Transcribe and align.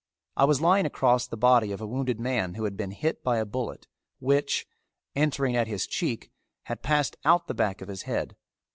I 0.35 0.45
was 0.45 0.61
lying 0.61 0.87
across 0.87 1.27
the 1.27 1.37
body 1.37 1.71
of 1.71 1.79
a 1.79 1.85
wounded 1.85 2.19
man 2.19 2.55
who 2.55 2.63
had 2.63 2.75
been 2.75 2.89
hit 2.89 3.23
by 3.23 3.37
a 3.37 3.45
bullet 3.45 3.87
which, 4.17 4.65
entering 5.15 5.55
at 5.55 5.67
his 5.67 5.85
cheek, 5.85 6.31
had 6.63 6.81
passed 6.81 7.17
out 7.23 7.45
the 7.45 7.53
back 7.53 7.83
of 7.83 7.87
his 7.87 8.01
head. 8.01 8.35